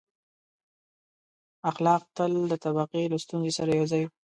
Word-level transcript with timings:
•اخلاق 1.69 2.01
تل 2.15 2.33
د 2.51 2.53
طبقې 2.63 3.03
له 3.11 3.17
ستونزې 3.23 3.51
سره 3.57 3.71
یو 3.79 3.85
ځای 3.91 4.01
وو. 4.05 4.13